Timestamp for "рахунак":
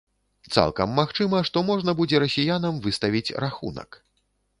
3.47-4.01